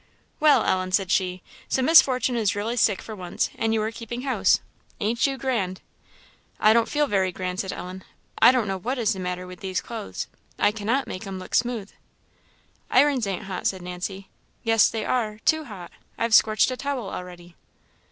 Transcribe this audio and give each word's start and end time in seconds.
"Well, 0.39 0.63
Ellen!" 0.65 0.91
said 0.91 1.11
she, 1.11 1.43
"so 1.69 1.83
Miss 1.83 2.01
Fortune 2.01 2.35
is 2.35 2.55
really 2.55 2.75
sick 2.75 3.03
for 3.03 3.15
once, 3.15 3.51
and 3.55 3.71
you 3.71 3.79
are 3.83 3.91
keeping 3.91 4.23
house. 4.23 4.59
Ain't 4.99 5.27
you 5.27 5.37
grand?" 5.37 5.79
"I 6.59 6.73
don't 6.73 6.89
feel 6.89 7.05
very 7.05 7.31
grand," 7.31 7.59
said 7.59 7.71
Ellen. 7.71 8.03
"I 8.41 8.51
don't 8.51 8.67
know 8.67 8.79
what 8.79 8.97
is 8.97 9.13
the 9.13 9.19
matter 9.19 9.45
with 9.45 9.59
these 9.59 9.79
clothes; 9.79 10.25
I 10.57 10.71
cannot 10.71 11.05
make 11.05 11.27
'em 11.27 11.37
look 11.37 11.53
smooth." 11.53 11.91
"Irons 12.89 13.27
ain't 13.27 13.43
hot," 13.43 13.67
said 13.67 13.83
Nancy. 13.83 14.27
"Yes 14.63 14.89
they 14.89 15.05
are 15.05 15.37
too 15.45 15.65
hot; 15.65 15.91
I've 16.17 16.33
scorched 16.33 16.71
a 16.71 16.77
towel 16.77 17.07
already." 17.11 17.55